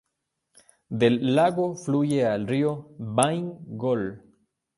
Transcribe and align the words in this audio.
Del 1.03 1.19
lago 1.35 1.75
fluye 1.81 2.23
el 2.31 2.47
río 2.47 2.73
Bain-gol. 2.97 4.07